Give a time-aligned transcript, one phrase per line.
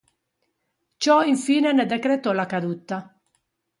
[0.97, 3.15] Ciò infine ne decretò la caduta.